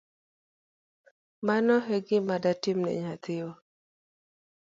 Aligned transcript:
Mano 1.47 1.75
egima 1.95 2.35
datimni 2.43 2.91
nyathiwa 3.01 3.53